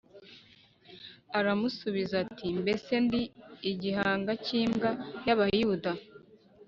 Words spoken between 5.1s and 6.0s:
y’Abayuda?